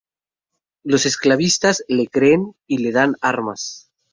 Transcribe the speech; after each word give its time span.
Los 0.83 1.05
esclavistas 1.05 1.83
le 1.87 2.07
creen 2.07 2.55
y 2.65 2.79
le 2.79 2.91
dan 2.91 3.17
armas. 3.21 3.91